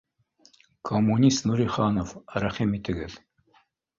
—Коммунист 0.89 1.43
Нуриханов, 1.49 2.15
рәхим 2.45 2.75
итегеҙ 2.81 3.21